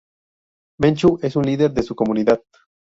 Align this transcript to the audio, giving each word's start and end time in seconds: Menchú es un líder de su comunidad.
Menchú 0.79 1.19
es 1.21 1.35
un 1.35 1.45
líder 1.45 1.73
de 1.73 1.83
su 1.83 1.93
comunidad. 1.93 2.41